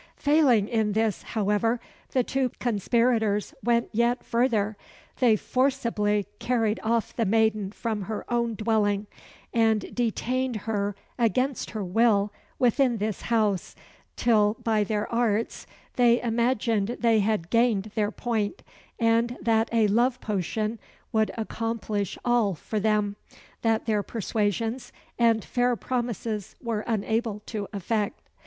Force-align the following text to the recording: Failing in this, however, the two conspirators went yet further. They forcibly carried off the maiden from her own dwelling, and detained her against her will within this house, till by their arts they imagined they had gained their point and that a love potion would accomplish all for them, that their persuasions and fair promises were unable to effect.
Failing 0.15 0.67
in 0.67 0.93
this, 0.93 1.21
however, 1.21 1.79
the 2.09 2.23
two 2.23 2.49
conspirators 2.57 3.53
went 3.61 3.87
yet 3.91 4.23
further. 4.23 4.75
They 5.19 5.35
forcibly 5.35 6.25
carried 6.39 6.79
off 6.81 7.15
the 7.15 7.23
maiden 7.25 7.69
from 7.71 8.01
her 8.05 8.25
own 8.27 8.55
dwelling, 8.55 9.05
and 9.53 9.93
detained 9.93 10.55
her 10.65 10.95
against 11.19 11.69
her 11.69 11.83
will 11.83 12.33
within 12.57 12.97
this 12.97 13.21
house, 13.21 13.75
till 14.15 14.55
by 14.63 14.83
their 14.83 15.07
arts 15.13 15.67
they 15.97 16.19
imagined 16.19 16.97
they 17.01 17.19
had 17.19 17.51
gained 17.51 17.91
their 17.93 18.09
point 18.09 18.63
and 18.97 19.37
that 19.39 19.69
a 19.71 19.85
love 19.85 20.19
potion 20.19 20.79
would 21.13 21.29
accomplish 21.37 22.17
all 22.25 22.55
for 22.55 22.79
them, 22.79 23.17
that 23.61 23.85
their 23.85 24.01
persuasions 24.01 24.91
and 25.19 25.45
fair 25.45 25.75
promises 25.75 26.55
were 26.59 26.83
unable 26.87 27.41
to 27.45 27.67
effect. 27.71 28.19